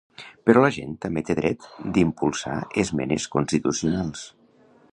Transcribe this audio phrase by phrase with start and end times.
[0.49, 1.67] Però la gent també té dret
[1.97, 2.55] d’impulsar
[2.85, 4.25] esmenes constitucionals.